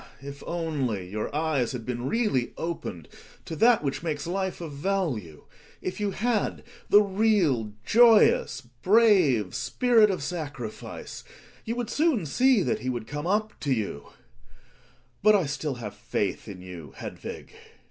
[0.23, 3.07] If only your eyes had been really opened
[3.45, 5.43] to that which makes life of value—
[5.89, 11.23] if you had the real, joyous, brave spirit of sacrifice
[11.65, 14.07] you would soon see that he would come up to you
[15.21, 17.53] But I still have faiths in you, Hedvig.